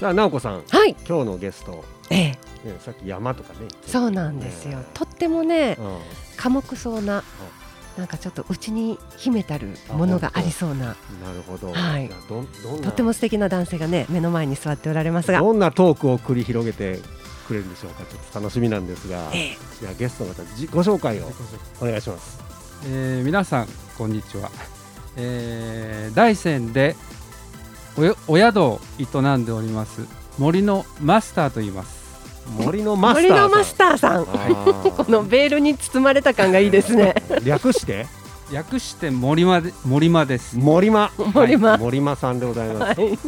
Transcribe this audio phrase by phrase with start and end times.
[0.00, 0.62] さあ直子さん。
[0.68, 0.94] はい。
[1.08, 2.68] 今日のゲスト、ええ。
[2.68, 3.66] ね、さっき山とかね。
[3.86, 4.78] そうなんですよ。
[4.78, 4.84] ね。
[4.94, 5.98] とってもねうん。
[6.36, 7.24] 寡黙そうな
[7.96, 10.86] なんかちょっと内に秘めたるものがありそうな。
[10.86, 10.96] なる
[11.46, 12.08] ほど、はい。
[12.28, 15.40] どんどとっても素敵な男性がね目の前に座っておられますが。
[15.40, 17.00] どんなトークを繰り広げて
[17.48, 18.04] くれるんでしょうか。
[18.04, 19.56] ちょっと楽しみなんですが、ええ。
[19.80, 21.32] じゃあゲストの方自己紹介を
[21.80, 22.38] お願いします。
[22.86, 24.48] えー皆さんこんにちは、
[25.16, 26.94] えー大山で
[27.98, 30.02] およお宿を営んでおります。
[30.38, 31.98] 森のマスターと言います。
[32.56, 33.40] 森のマスターさん。
[33.40, 34.24] 森のマスターさん。
[35.04, 37.14] このベールに包まれた感がいいですね。
[37.44, 38.06] 略して？
[38.52, 40.56] 略して森間で森間です。
[40.56, 43.18] 森間森間森間さんでございます、はい。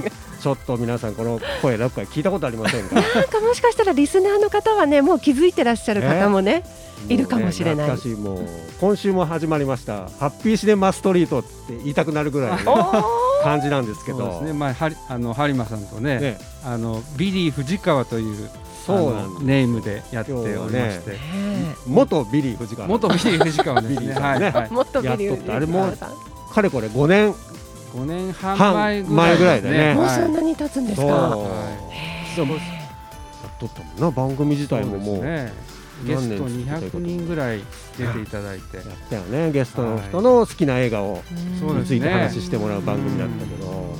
[0.40, 2.94] ちょっと皆さんこの声どっかで聞いたことありませんか？
[2.94, 6.64] なんかもしかしたらリスナーの方はねもう気づいてらっしゃる方もね
[7.08, 7.88] いるかもしれない。
[7.88, 8.48] もうね懐かしいもう
[8.80, 10.08] 今週も始まりました。
[10.08, 13.04] ハッピーシネマストリートって言いたくなるぐらいの
[13.42, 14.18] 感じなんですけど。
[14.18, 16.38] そうですね、まあ、はりあの播磨さんとねね。
[16.64, 18.48] あのビリー藤川という
[18.86, 21.18] そうネームでやっておりまして、ね。
[21.86, 22.88] 元ビリー藤川。
[22.88, 24.14] 元ビリー藤川ですビリね。
[24.14, 25.92] はい、はえい、もっとビリやっとったあれも
[26.52, 27.34] かれこれ5年。
[27.94, 29.02] 5年半半前
[29.36, 29.94] ぐららいですね。
[29.94, 31.08] もうそんはいなに経つんですそう。
[31.08, 31.36] かは
[32.36, 35.22] でもやっとったもんな番組自体ももう。
[36.06, 37.60] ゲスト何年続けて200人ぐらい
[37.98, 38.78] 出ていただいて。
[38.78, 39.52] やったよね。
[39.52, 41.22] ゲストの人の好きな映画を
[41.60, 41.80] そうですね。
[41.80, 43.94] について話してもらう番組だったけど、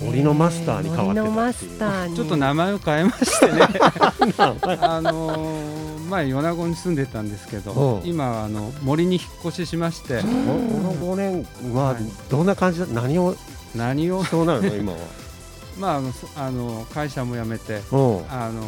[0.00, 1.70] 森のマスターに変わってマたっていう。
[1.72, 2.16] スターに。
[2.16, 3.60] ちょっと名前を変えましてね。
[4.80, 8.06] あのー前米子に住んでたんですけどう。
[8.06, 10.20] ん今はあの森に引っ越ししまして。
[10.20, 12.86] この5年ははいどんな感じだ？
[12.86, 13.34] 何を？
[13.74, 14.22] 何を？
[14.24, 14.66] しそうなの？
[14.66, 14.98] 今は。
[15.78, 17.96] まああのそあの会社も辞めてう。
[17.96, 18.62] んあの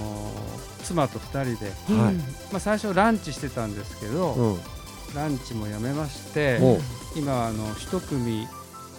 [0.84, 2.14] 妻と2人で、うんはい。
[2.14, 2.22] ま
[2.54, 4.52] あ、最初ランチしてたんですけど、う。
[4.54, 4.58] ん
[5.14, 6.58] ランチもやめまして
[7.14, 8.48] 今はあの一組、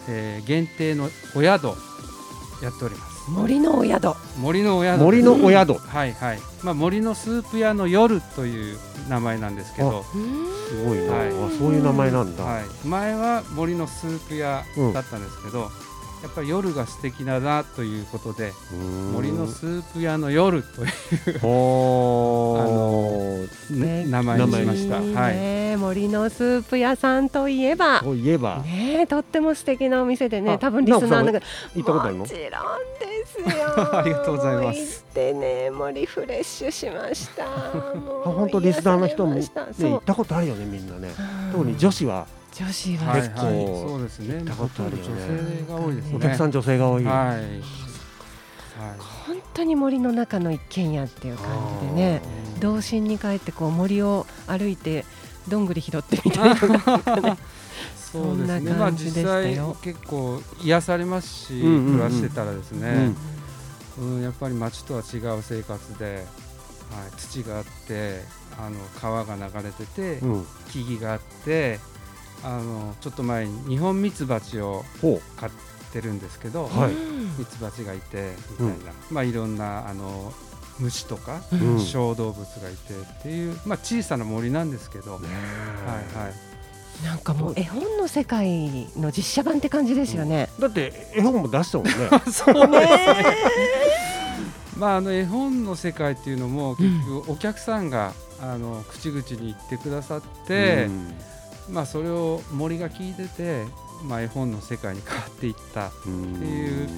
[0.08, 1.72] えー限定のお宿
[2.62, 3.32] やっております。
[3.32, 4.14] 森のお宿。
[4.40, 5.02] 森のお宿。
[5.02, 5.74] 森のお宿。
[5.74, 8.78] はいはい、まあ、森のスープ屋の夜という
[9.10, 11.30] 名前なんですけど、すごいな、はい。
[11.30, 15.72] あそういう名前なんだ、はい、前は森のスープ屋だったんですけど、
[16.24, 18.52] やっぱり夜が素敵だなということで
[19.14, 20.88] 森のスープ屋の夜とい
[21.36, 23.62] う、ほー。
[23.76, 25.00] ね名前にしました。
[25.02, 28.00] いいはいね森のスープ屋さんといえば。
[28.00, 28.60] といえば。
[28.60, 31.32] ねえとっても素敵なお店でねあ多分リスナーの方。
[31.34, 31.42] 行っ
[31.76, 32.20] たことあるの？
[32.20, 33.96] もちろんですよ。
[34.00, 35.06] ありがとうございます。
[35.08, 37.46] 行ってね森フレッシュしました。
[38.00, 39.42] も うあ本当リスナーの人も、ね、
[39.78, 41.10] 行ったことあるよねみんなね。
[41.18, 42.26] うん特に女子は。
[42.54, 44.36] 女子は、はい結構はい、そうですね。
[44.38, 45.10] 行ったことあるよね。
[45.10, 46.16] 女性が多いですね。
[46.16, 47.16] お客さん女性が多い、はい。
[47.26, 47.42] はい。
[49.28, 51.48] 本当に森の中の一軒家っていう感
[51.82, 52.22] じでね
[52.60, 55.06] 童心に帰ってこう森を歩いて
[55.48, 56.56] どんぐり拾ってみたいな。
[58.12, 58.72] そうですね。
[58.72, 61.92] なまあ実際よ結構癒されますし、うんうんうん。
[61.94, 63.14] 暮らしてたらですね、
[64.00, 64.22] うん。
[64.22, 66.24] やっぱり町とは違う生活で、はい、
[67.18, 68.22] 土があって、
[68.58, 70.34] あの川が流れてて、うん。
[70.34, 71.80] うん木々があって、
[72.44, 75.50] あのちょっと前に日本ミツバチをほ飼っ
[75.94, 76.92] てるんですけど、はい。
[77.38, 80.34] ミツバチがいてみたいな、まあいろんなあの
[80.80, 81.80] 虫とか、う、うん。
[81.80, 90.50] 小動物がいてっていう、まあ、小さな森なんですけど、はいはい、なんかもう絵本の世界の実写版って感じですよね。
[90.60, 91.94] だって絵本も出したもんね。
[92.32, 92.88] そうね。
[94.78, 100.90] まああの絵本の世界っていうのも結局お客さんが、あの口々に言ってくださって、
[101.70, 103.66] まあそれを森が聞いてて、
[104.04, 106.90] まあ、絵本の世界に変わっていったうんっていう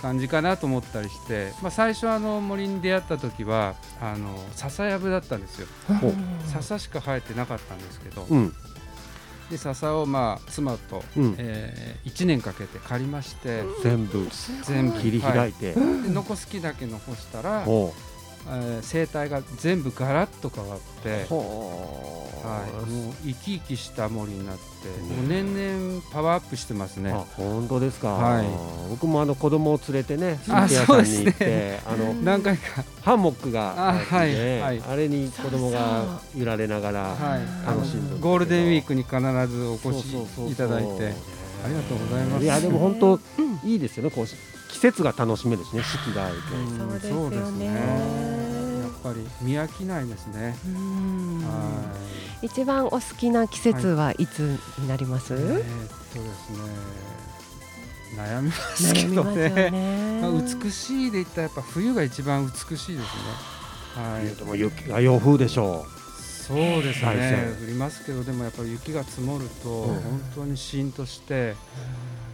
[0.00, 5.66] 感じかなと思ったりして、まあ、最初あの森に出会った時はあの笹やぶだったんですよ。
[6.00, 6.12] ほ
[6.46, 8.52] 笹しか生えてなかったんですけど、うん。
[9.50, 11.34] で笹をまあ妻と、うん。
[11.38, 14.26] え1年かけて刈りまして、全部。
[14.64, 17.92] 全部切り開いて、で残す木だけ残したら、ほ
[18.48, 21.26] えー生態が全部ガラッと変わって
[22.40, 24.62] はい、もう生き生きした森になって、
[25.14, 27.12] もう年々パワーアップしてますね。
[27.12, 28.46] あ本当ですか、はい。
[28.88, 34.82] 僕もあの子供を連れてねスあープ屋さんに行ってあの何回か、ハンモックがあはいあってはい。
[34.88, 39.20] あれに子供が揺られながらはい、楽しんでるんですけどゴールデンウィークに必
[39.54, 40.50] ずお越しそうそうそうそう。
[40.50, 42.44] いただいて、ありがとうございます。
[42.44, 44.26] いやでも本当うんいいですよねこう
[44.70, 48.39] 季節が楽しめるしね四季があると、うんそうですよね
[49.02, 50.56] ぱり見飽きないですね。
[50.66, 51.82] うんは
[52.42, 55.34] 一番お好きな季節はいつになります？
[55.34, 55.36] い。
[55.36, 56.58] えーっとですね、
[58.16, 59.70] 悩みますけどね。
[59.70, 60.20] ね。
[60.22, 63.00] まあ美しいで言ったらやっぱ冬が一番美しいですね。
[63.94, 64.34] はい。
[64.36, 65.84] でも雪が洋風でしょ
[66.46, 67.64] そうです大ね山。
[67.64, 71.54] 降りますけどでもやっぱり雪が積もるとうん本当にシーンとして、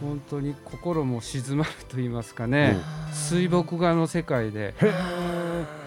[0.01, 2.77] 本当に心も静まると言いますかね、
[3.13, 4.73] 水墨画の世界で、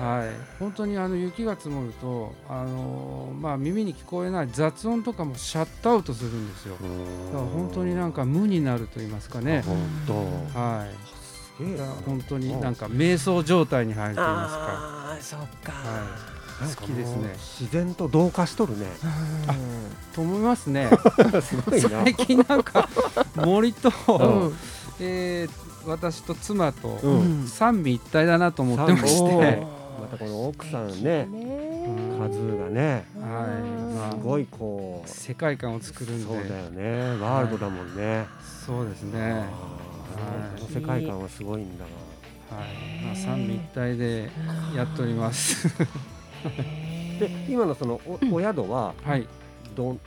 [0.00, 6.77] はい、本当にあの雪が積もると、あのまあ、耳に聞こえない雑音とかもシャットアウトするんですよ。
[6.77, 9.62] だから本当になんか無になると言いますかね。
[10.55, 11.11] はい。
[12.06, 14.67] 本当になんか瞑想状態に入ると言いますか。
[15.12, 15.73] あそっか。
[15.73, 16.17] は
[16.67, 16.75] い。
[16.75, 17.35] 好きですね。
[17.61, 18.87] 自然と同化しとるね。
[19.47, 19.55] あ
[20.15, 20.91] と思いますね。
[21.43, 22.88] すごい最近なんか
[23.37, 24.56] 森と、うん、
[25.00, 26.99] えー、私と妻と
[27.47, 29.67] 三位一体だなと思ってまして、
[30.00, 31.29] またこの奥さんね
[32.19, 36.25] カズーがね、はい、すごいこう世界観を作るんで。
[36.25, 37.21] そうだよね。
[37.21, 38.27] ワールドだもんね、
[38.67, 41.91] そうですね、はい、この世界観はすごいんだが
[42.59, 44.31] はい、まあ、三位一体で
[44.77, 45.69] やっております。
[47.19, 49.27] で今のそのおお宿は、はい、
[49.75, 50.00] どん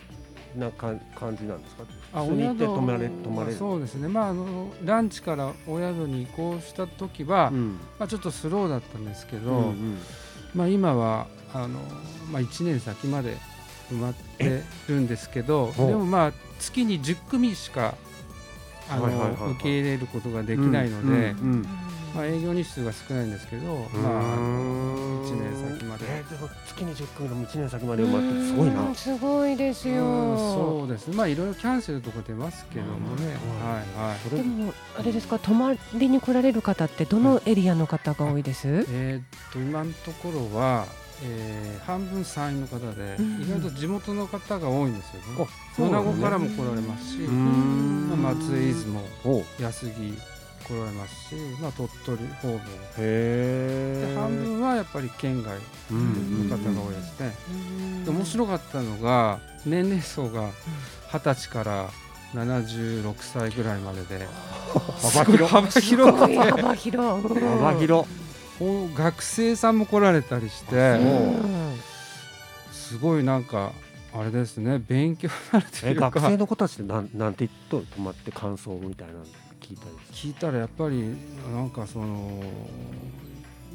[0.58, 1.84] なか感じなんですか？
[2.14, 9.98] あお宿泊まれ泊まれそうですね、まあ、あのランチからお宿に移行した時は、うん、まあ、ちょっとスローだったんですけど、うんうん、
[10.54, 11.80] まあ、今はあの、
[12.32, 13.38] まあ、1年先まで
[13.92, 17.96] 埋まってるんですけどでもまあ月に10組しか
[18.90, 21.06] あの、受け入れることができないので。
[21.08, 21.68] うんうんうん。
[22.14, 24.36] まあ、営業日数が少ないんですけど、まあ、
[25.24, 28.96] 1年先まで、えー、月に10組の1年先まで埋まってすごいな。
[28.96, 30.04] すごいですよ。
[30.38, 31.10] そうです。
[31.12, 35.40] まあいろいろキャンセルとか出ますけどもね、はいはい、でもあれですか？
[35.40, 40.86] 泊まりに来られる方ってどのエリアの方が多いです、えー、っと今のところは
[41.25, 45.48] えー、半分山陰の方で、意外と地元の方が多いんですよね。
[45.78, 48.84] 米子からも来られますし、まあ、松江出
[49.24, 50.14] 雲、安来
[50.63, 52.60] 来られますし、まあ、鳥取方面。
[52.98, 55.57] で半分はやっぱり県外
[55.92, 57.36] の方が多いですね。
[58.06, 60.50] で面白かったのが年齢層が
[61.12, 61.89] 二十歳から
[62.33, 64.27] 76歳ぐらいまでで。
[65.01, 65.54] 幅広。
[65.54, 68.07] 幅広幅広幅広。
[68.95, 71.00] 学生さんも来られたりして
[72.71, 73.71] すごいなんか
[74.13, 76.12] あれですね勉強になるというか。
[76.12, 79.13] 学生の子たちってなんなんて言っと泊まって感想みたいな
[79.63, 81.15] 聞いた聞いたらやっぱり
[81.54, 82.44] なんかその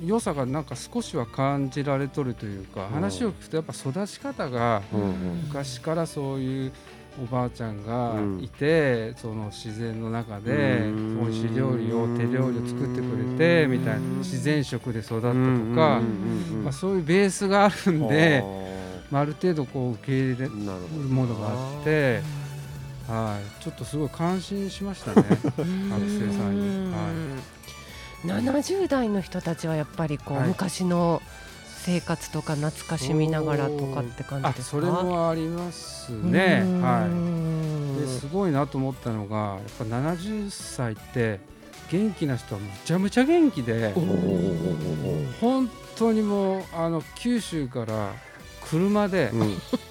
[0.04, 4.82] 良さがなんか少しは感じられとるというか、話を聞くとやっぱ育ち方が
[5.48, 6.72] 昔からそういう
[7.20, 10.84] おばあちゃんがいて、その自然の中で
[11.20, 16.00] 美味しい料理を手料理を作ってくれてみたいな自然食で育ったとか、
[16.62, 18.44] まあ、そういうベースがあるんで、
[19.10, 22.37] まあ、ある程度こう受け入れるものがあって。
[23.08, 26.92] はい、ちょっとすごい感心しましたね、 学生さんに。
[26.92, 26.98] は
[28.24, 31.22] い、70代の人たちはやっぱりこう、はい、昔の
[31.78, 34.76] 生活とか懐かしみながらとかって感じですか？
[34.76, 37.06] それもありますね、は
[37.96, 41.40] い、ですごいなと思ったのがやっぱ70歳って
[41.90, 43.94] 元気な人はむちゃむちゃ元気で
[45.40, 48.12] 本当にもうあの九州から
[48.68, 49.32] 車で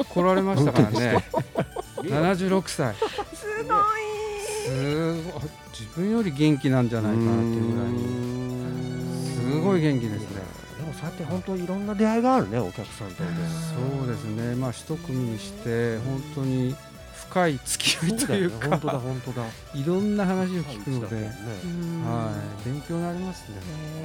[0.10, 1.26] 来られましたからね、
[2.04, 2.96] 76歳。
[2.96, 3.98] すごい。
[4.66, 5.44] すごい。
[5.72, 8.06] 自分より元気なんじゃないかなっていうぐらいに。
[9.36, 10.42] すごい元気ですね。
[10.78, 13.24] でもそうやって本当いろんな出会いがあるねお客さんとそ
[14.04, 14.56] うですね。
[14.56, 16.76] まあ一組にして本当に
[17.18, 19.44] 深い付き合いというか、本当だ本当だ。
[19.74, 21.22] いろんな話を聞くので、ね、
[22.06, 22.32] は
[22.66, 22.70] い。
[22.70, 23.58] 勉強になりますね、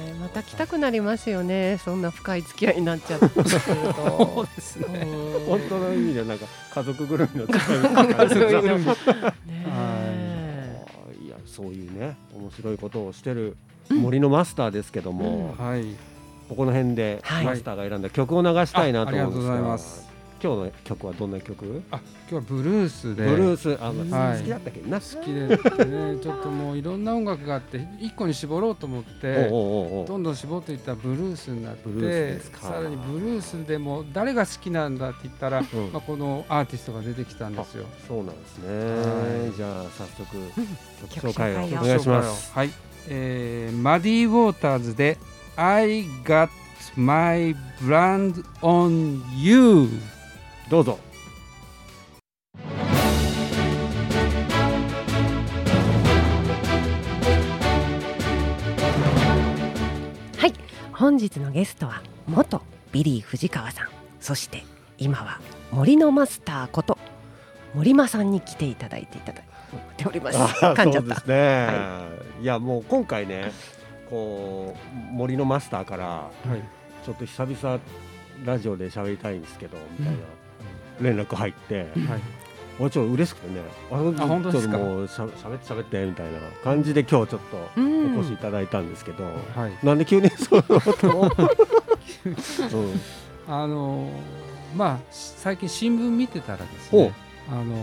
[0.07, 1.79] えー、また来たくなりますよね。
[1.83, 3.27] そんな深い付き合いになっちゃって。
[3.27, 5.07] そうですね。
[5.47, 9.33] 本当の意味でなんか家族ぐるみの付き合い。
[11.25, 11.29] い。
[11.29, 13.55] やそういうね面白いことをしてる
[13.89, 15.85] 森のマスターですけども、うん、はい
[16.49, 20.12] ここの辺でマスターが選んだ曲を流したいなと思うんですが、
[20.43, 21.81] 今日の曲はどんな曲？
[21.89, 23.25] あ今日はブルースで。
[23.25, 24.81] ブルースあ、はい、好きだったけ？
[24.81, 24.99] どな。
[24.99, 25.57] 好きでね
[26.21, 37.85] ちょっともういろんな音楽があって一個に絞ろうと思ってどんどん絞っていったブルースになってさらにブルースでも誰が好きなんだって言ったら、うん、まあ、このアーティストが出てきたんですよ。
[38.05, 40.27] そうなんですね、はい、じゃあ早速
[41.09, 42.51] 曲紹介をお願いします。
[42.51, 42.69] はい、
[43.07, 45.17] えー、マディ・ウォーターズで
[45.55, 46.49] I got
[46.97, 49.87] my brand on you
[50.69, 50.97] どうぞ。
[60.37, 60.53] はい。
[60.91, 63.87] 本日のゲストは元ビリー藤川さん。
[64.19, 64.63] そして
[64.97, 65.39] 今は
[65.71, 66.97] 森のマスターこと
[67.73, 69.43] 森間さんに来ていただいていただい
[69.97, 70.37] ております。
[70.37, 71.21] 噛んじゃった。
[71.25, 72.07] ね、は
[72.39, 73.51] い、いやもう今回ね
[74.09, 74.75] こ
[75.11, 76.61] う森のマスターから、はい、
[77.05, 77.79] ちょっと久々
[78.45, 80.21] ラジオで喋りたいんですけどみたいな
[81.03, 81.91] 連絡入って、
[82.79, 83.61] はい、ちょっと嬉しくてね。
[83.91, 84.77] あ本当ですか？
[84.77, 91.09] もうしゃべってしゃべってみたいな感じで今日ちょっとお越しいただいたんですけど、はい、なんで急にそういうこと？
[91.09, 93.01] を、うん、
[93.47, 94.09] あの
[94.75, 97.13] まあ最近新聞見てたらですね
[97.49, 97.75] あの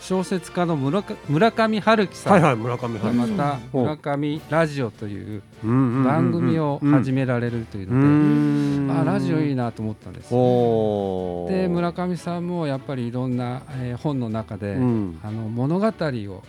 [0.00, 10.30] 小説家の村村上春樹さん、はいはい、村上春樹また村上ラジオという番組を始められるというので、あラジオいいなと思ったんです。
[10.30, 15.92] で村上さんもやっぱりいろんな、えー、本の中で、うん、あの物語を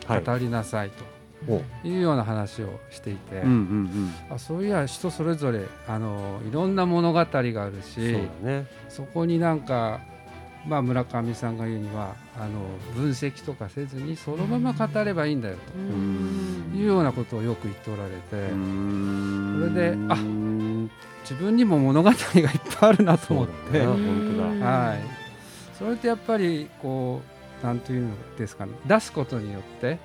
[0.08, 1.20] 語りなさいと。
[1.86, 3.51] いうような話をしていて、うんうん
[4.29, 8.18] うん、あそういや人それぞれあのいろんな物語があるし
[8.89, 10.01] そ、ね,、こになんか
[10.68, 12.60] まあ、村上さんが言うにはあの
[12.96, 16.78] 分析とかせずにそのまま語ればいいんだよと。
[16.78, 18.20] いうようなことをよく言っておられて。
[18.30, 20.18] それであ
[21.30, 22.50] 自分にも物語がいっ
[22.80, 27.22] ぱいあるなと思って、はい、それってやっぱりこ
[27.62, 28.72] うなんというのですかね。
[28.86, 30.00] 出すことによって、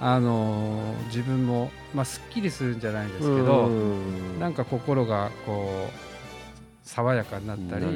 [0.00, 3.70] あの自分も、まあ、すっきりするんじゃないですけど
[4.40, 5.90] なんか心がこう
[6.82, 7.86] 爽やかになったり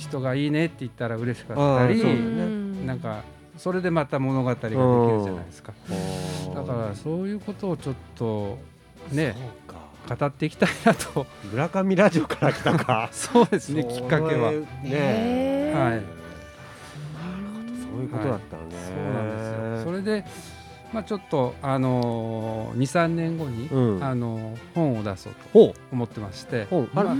[0.00, 3.22] 人がいいねって言ったら嬉しかったり、ね、なんか
[3.58, 5.74] それでまた物語ができるじゃないですか。
[6.54, 8.58] だからそういうことをちょっと
[9.12, 9.36] ね
[10.08, 11.26] 語っていきたいなと。
[11.52, 13.08] 村上ラジオから来たか。
[13.12, 14.52] そうですねきっかけは。
[14.82, 16.02] ねはい。
[17.92, 19.84] そういうことだったね、はい、そうなんですよ。
[19.84, 20.24] それで
[20.92, 27.14] まあ、ちょっと、あのー、23年後に、うん、あのー、本を出そうと思ってまして、まあ、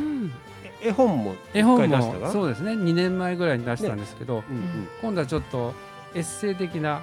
[0.82, 2.72] 絵本も絵本もそうですね。
[2.72, 5.74] 2年前ぐらいに出したんですけど、ねうんうん、今度はちょっと
[6.14, 7.02] エッセイ的な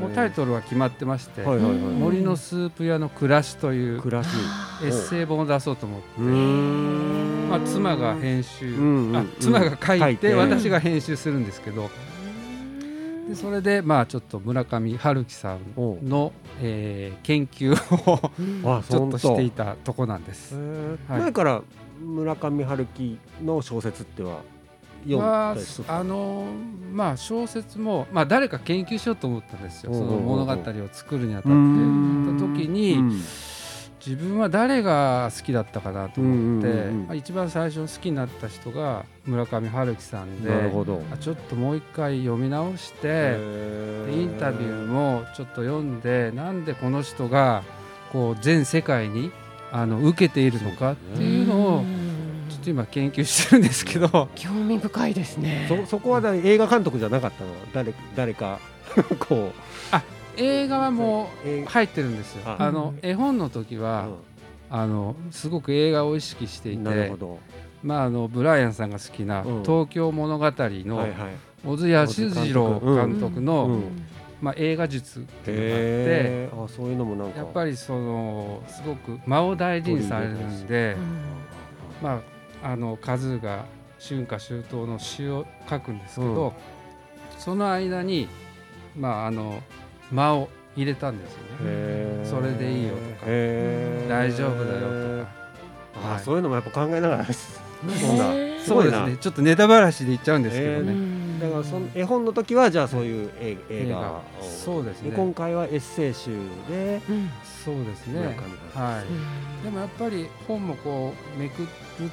[0.00, 6.20] もうタイトルは決まってまして「はいはいはい、森のスープ屋の暮らし」というエッセイ本を出そうと思って、
[7.50, 11.90] まあ、妻が編集、うんうん、あ妻が書いて私が編集するんですけど。
[13.28, 15.60] でそれでまあちょっと村上春樹さん
[16.08, 20.56] の、えー、研究を ちょっとしていたとこなんです。
[21.08, 21.62] はい、前から
[22.02, 24.40] 村上春樹の小説っては
[25.04, 26.46] 読んだりする、あの
[26.92, 29.92] まあ小説も、まあ、誰か研究しようと思ったんですよ。
[29.92, 31.52] その物語を作るにあたって。
[31.52, 32.98] た時に、
[34.04, 41.02] 自分は誰が好きだったかなと思って、まあ、一番最初好きになった人が村上春樹さんでなるほど。
[41.20, 43.36] ちょっともう一回読み直して
[44.10, 47.62] インタビューもちょっと読んでなんでこの人が
[48.12, 49.30] こう全世界に
[49.70, 51.84] あの受けているのかっていうのを
[52.62, 55.66] と今研究してるんですけど 興味深いですね。
[55.68, 57.50] そそこは映画監督じゃなかったの？
[57.72, 58.58] 誰誰か？
[59.28, 59.94] こう。
[59.94, 60.02] あ
[60.36, 62.42] 映画はもう入ってるんですよ。
[62.46, 64.08] あの絵本の時は、
[64.70, 67.12] うん、あのすごく映画を意識していて
[67.82, 71.08] まああのブライアンさんが好きな「東京物語」の
[71.64, 73.40] 小津安二郎監督。
[73.40, 73.80] の
[74.42, 77.38] まあ、映画術っていうのがあってあそういうのもなんか。
[77.38, 80.96] やっぱりそのすごく間を大事にされるんで、
[82.02, 82.20] まあ、
[82.62, 83.64] あのカズーが
[83.98, 88.28] 春夏秋冬の詩を書くんですけど、うん、その間に、
[88.96, 89.62] まあ、あの
[90.10, 92.24] 間を入れたんですよね。
[92.24, 93.26] それでいいよとか。
[94.08, 95.26] 大丈夫だよ
[95.94, 97.26] とか、はい、そういうのもやっぱ考えながら
[98.64, 99.16] そうですね。
[99.20, 101.31] ちょっとネタばらしで言っちゃうんですけどね。
[101.42, 105.10] だからその絵本の時はじゃあそういう映画をそうですね。
[105.10, 106.30] 今回はエッセイ集
[106.68, 107.30] で、うん、
[107.64, 108.38] そうですね。
[108.72, 111.68] はい、でもやっぱり本もこうめくる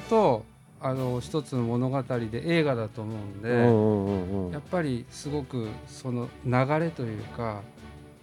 [0.08, 0.44] と
[0.80, 7.60] あの一つの物語で映画だと思うんで、うんうんうん、やっぱりすごくその流れというか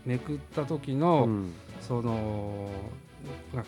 [0.05, 2.69] めくった時の、うん、その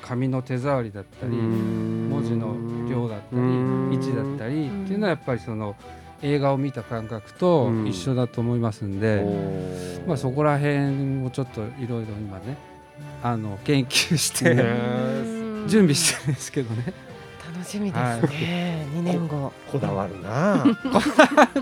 [0.01, 2.55] 紙の手触りだったり文字の
[2.89, 5.75] 量だったり位置だったりっていうのはやっぱりその
[6.21, 12.57] 映画を見た感覚と一緒だと思いますんで、うん、まあ、そこら辺をちょっといろいろ今ね
[13.23, 14.55] あの研究して
[15.67, 16.93] 準備してるんですけどね。
[17.59, 18.88] 楽しみですね。
[18.93, 20.63] はい、年後こだわるな。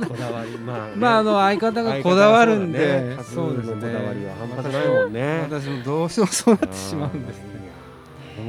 [0.08, 3.82] こだわりまあ、ね、まああの相方がこだわるんで、ね、そうですね。
[3.82, 5.40] こだわりは半端ないもんね。
[5.50, 7.44] 私もどうしてもそうなってしまうんですね。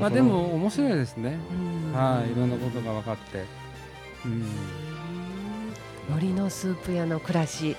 [0.01, 1.39] まあでも面白いですね。
[1.95, 3.45] はい、いろんなことが分かって。
[4.27, 4.45] うん。
[6.09, 7.77] 森のスープ屋の暮らし。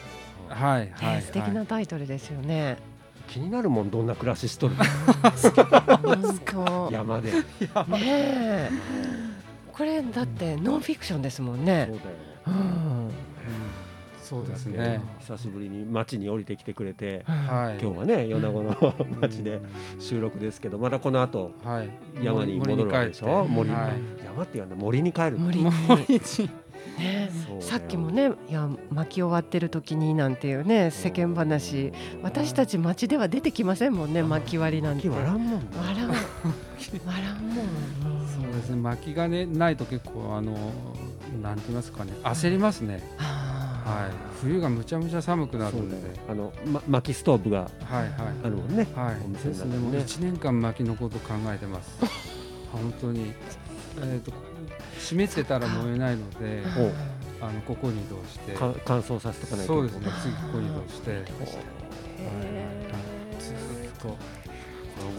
[0.48, 2.78] はい、はい、素敵なタイトルですよね。
[3.28, 4.76] 気になるもんどんな暮らししとる？
[6.92, 7.32] 山で。
[7.32, 8.70] ね
[9.72, 11.88] これだってノンフィクションですもんね。
[11.90, 12.10] そうだよ。
[12.48, 13.12] うん。
[14.22, 15.02] そうですね。
[15.20, 19.60] 久しぶりに町に降りてきてくれて、はい、今日はね米子の町で
[20.00, 21.90] 収録ですけどまたこの後、はい、
[22.24, 23.46] 山に戻るわけでしょ？
[23.46, 23.94] 森、はい、
[24.24, 25.72] 山っていうのは森に帰る森に
[26.98, 27.30] ね、
[27.62, 31.94] さっきもねいや巻き終わってる時になんていうね世間話。
[32.22, 35.08] 私たち町では出てきませんもんね巻き割りなんて。
[35.08, 36.10] 笑んもん笑ん。
[36.10, 37.66] 笑んもん。
[38.28, 40.54] そうですね巻きがねないと結構あの
[41.42, 45.96] なんて言いますかね焦りますね、はい、冬がむちゃむちゃ寒くなるので、
[46.28, 48.04] あの、ま、薪ストーブがあ
[48.46, 48.88] るもんね。
[48.96, 49.78] はい、ですね。
[49.78, 52.00] もう一年間薪のこと考えてます。
[52.72, 53.34] 本当に、
[54.02, 54.32] えっ、と
[55.00, 56.64] 湿ってたら燃えないので、
[57.42, 59.74] あのここに移動して乾燥させとかないと。
[59.74, 60.08] そうですね。
[60.22, 61.22] 次ここに移動して、はい、
[63.40, 63.56] ずっ
[64.02, 64.18] と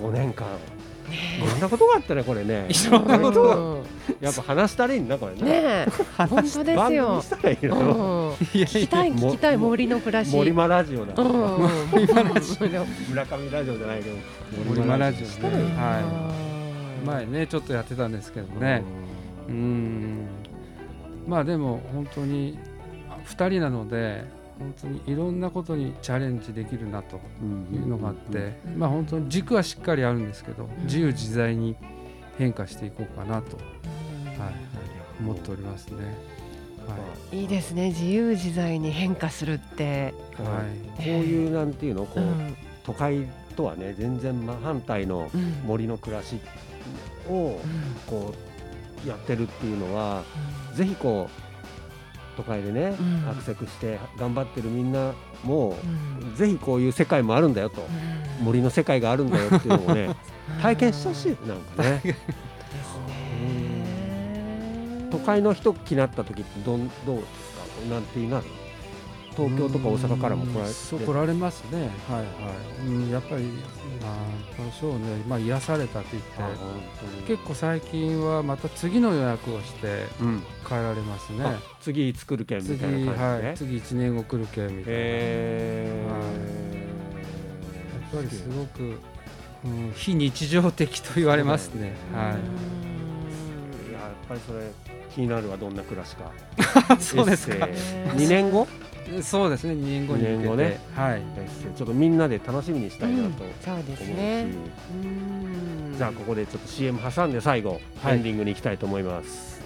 [0.02, 0.46] 5年間。
[1.40, 2.68] こんなことがあったねこれね。
[2.68, 3.80] いろんなことが。
[4.20, 5.42] やっぱ話したらいいんだこれね。
[5.42, 7.22] ね本当ですよ。
[7.22, 10.34] 聞きたい聞きたい森の暮らし。
[10.34, 11.14] 森間ラジオだ。
[11.90, 12.68] 森間ラジオ。
[13.08, 14.16] 村上ラジオじゃないけど
[14.68, 15.50] 森間ラジオね。
[15.76, 16.00] は
[17.02, 17.06] い。
[17.06, 18.84] 前ねちょっとやってたんですけどね。
[18.94, 18.99] うん。
[21.26, 22.58] まあでも本当に
[23.24, 24.24] 二人なので
[24.58, 27.20] 本当にいろんなことにチャレンジできるなと
[27.72, 31.76] いうのがあって、まあ本当に軸はしっかりあるんですけど、自由自在に
[32.36, 34.54] 変化していこうかなと、はい、
[35.20, 35.96] 思っておりますね。
[36.86, 36.96] は
[37.32, 37.88] い、いいですね。
[37.88, 40.64] 自由自在に変化するって、は
[40.98, 42.24] い、こういうなんていうのこう、
[42.84, 43.26] 都会
[43.56, 45.30] とはね全然真反対の
[45.66, 46.38] 森の暮らし
[47.28, 47.58] を
[48.06, 48.49] こう
[49.06, 50.22] やってるっていうのは、
[50.74, 52.94] ぜひこう都会でね、
[53.30, 55.12] アクセクして頑張ってるみんな
[55.44, 55.76] も、
[56.36, 57.86] ぜひこういう世界もあるんだよと、
[58.40, 60.14] 森の世界があるんだよっていうのをね
[60.62, 62.16] 体験してほしいなんかね。
[65.10, 67.26] 都会の人気になった時ってどんどうです
[67.88, 67.94] か？
[67.94, 68.44] なんていうなる
[69.40, 71.90] 東京とか大阪からも来られそう来られますね。
[72.06, 72.24] はいは
[72.84, 74.16] い、うん、やっぱりまあ
[74.56, 75.22] 多少ね。
[75.26, 76.30] まあ癒されたって言って。
[77.26, 80.04] 結構最近はまた次の予約をして
[80.66, 88.98] 帰られますね、うん、次作る券みたいな感じで、はい、次1年後来る券みたいな、えー、やっぱりすごく、
[89.64, 91.94] うん、非日常的と言われますね。
[92.12, 92.32] はい。
[92.32, 92.38] やっ
[94.28, 94.70] ぱりそれ
[95.14, 96.30] 気になるはどんな暮らしか。
[97.00, 97.66] そうですか。
[98.16, 98.66] 2年後？
[99.22, 100.78] そうですね2年後に年後ね。
[100.94, 101.22] はい。
[101.76, 104.46] ちょっとみんなで楽しみにしたいなと思うし、そうですね。
[105.96, 109.60] じゃあここでちょっと CM 挟んで最後、エンディングに行きたいと思います、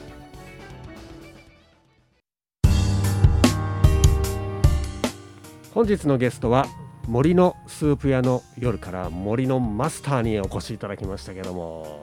[5.72, 6.66] 本日のゲストは
[7.06, 12.00] 森のスープ屋の夜から森のマスターにお越しいただきましたけども、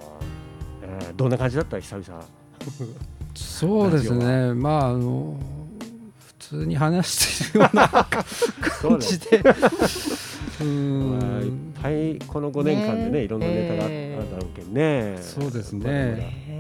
[0.84, 1.80] えー、どんな感じだった？
[1.80, 2.24] 久々。
[3.36, 4.54] そうですね。
[4.54, 5.36] まああの
[6.52, 9.42] 通に話してるような感じで。
[10.60, 13.90] うんいっぱいこの5年間でねいろんなネタがあっ
[14.30, 15.18] ただろうけどね。
[15.22, 15.90] そうですね。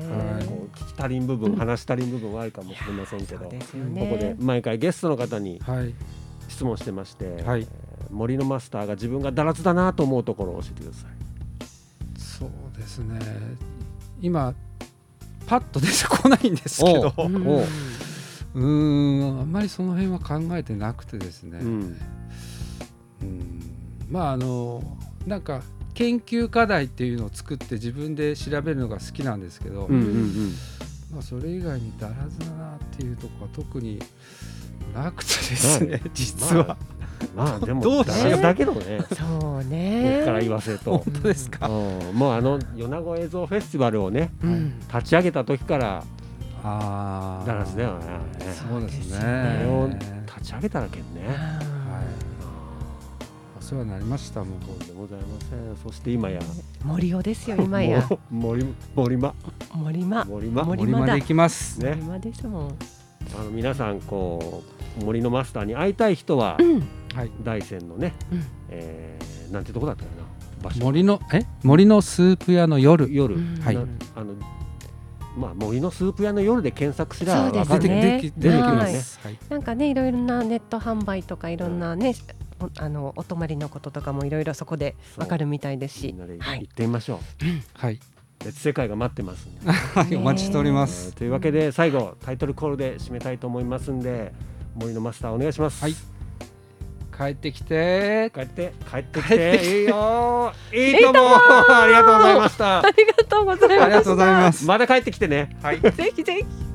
[0.09, 3.57] はい、聞き足りん部分、話し足りん部分はあるかもしれませんけど、ここ
[4.17, 5.61] で毎回ゲストの方に
[6.47, 7.67] 質問してまして、はい、
[8.09, 11.11] 森のマスターが自分がだらずだなと思うところを教えてください。
[12.19, 13.19] そうですね。
[14.19, 14.55] 今
[15.45, 17.13] パッと出てこないんですけど、
[18.53, 21.97] うんあんまりその辺は考えてなくてですね、うん、
[23.21, 23.61] うん
[24.09, 24.83] まああの
[25.25, 25.61] なんか
[25.93, 30.53] 研究課題っていうのを作って自分で調べるのが好きなんですけど、うんうんうん、
[31.13, 34.01] まあ、それ以外にだらずだなっていうとこは特に
[34.95, 36.77] なくてですね、実は。
[37.35, 38.99] まあ、まあ、 でもどうしようだけどね。
[39.15, 40.23] そうね。
[40.25, 40.97] から言わせると。
[40.97, 41.67] 本当ですか？
[41.67, 46.03] うん、もうあの米子映像フェスティバルをね、うん、立ち上げた時から
[46.63, 48.05] あダラスだよね
[48.69, 49.65] そうですね。
[49.67, 49.89] を
[50.25, 51.27] 立ち上げたらけんね。
[51.27, 51.37] はい。
[53.59, 55.75] お世話になりましたもうとんでございません。
[55.83, 56.39] そして今や。
[56.83, 58.07] 森尾ですよ今や。
[58.29, 59.33] 森森間。
[59.73, 60.25] 森間。
[60.25, 60.63] 森間。
[60.63, 61.79] 森間で行きます。
[61.79, 61.95] ね。
[61.95, 62.77] 森間ですもん。
[63.39, 64.63] あの皆さんこ
[64.99, 66.83] う森のマスターに会いたい人は、うん。
[67.15, 70.09] はい、大山のね、うん、えー、なんてとこだったか
[70.69, 70.83] な？
[70.83, 71.45] 森のえ？
[71.63, 73.11] 森のスープ屋の夜。
[73.11, 73.77] 夜、はい。
[73.77, 74.35] あの
[75.35, 82.15] まあ、森のスープ屋の夜で検索すら分かる、ね、出てきますね、はい、なんかねいろいろなネット販売とかいろんなね、
[82.59, 86.13] うん、あのお泊まりのこととかもいろいろそこで分かるみたいですし。
[86.13, 87.45] 行ってみましょう、
[87.79, 87.99] はい、はい
[88.43, 94.33] 別世界が待ってます、 はい、お待ちしております、というわけで最後タイトルコールで締めたいと思いますんで
[94.75, 95.83] 森のマスターお願いします。
[95.83, 96.10] はい
[97.21, 98.31] 帰ってきて。
[98.33, 99.81] 帰って帰ってきて。
[99.81, 100.51] いいよ。
[100.73, 101.19] いいとも。
[101.69, 102.79] ありがとうございました。
[102.81, 103.83] ありがとうございました。
[103.83, 104.65] ありがとうございます。
[104.65, 105.55] まだ帰ってきてね。
[105.61, 105.79] はい。
[105.79, 106.70] ぜひぜひ